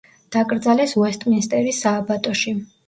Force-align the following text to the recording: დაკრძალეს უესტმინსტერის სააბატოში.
დაკრძალეს 0.35 0.95
უესტმინსტერის 1.03 1.87
სააბატოში. 1.87 2.61